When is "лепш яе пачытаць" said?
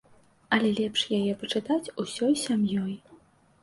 0.79-1.93